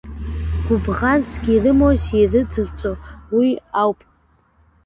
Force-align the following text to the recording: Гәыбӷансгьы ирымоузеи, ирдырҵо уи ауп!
Гәыбӷансгьы 0.65 1.51
ирымоузеи, 1.55 2.21
ирдырҵо 2.35 2.91
уи 3.35 3.49
ауп! 3.81 3.99